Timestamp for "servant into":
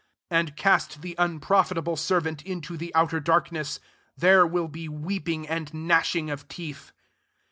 1.95-2.75